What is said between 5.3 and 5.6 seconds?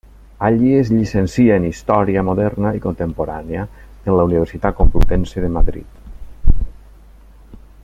de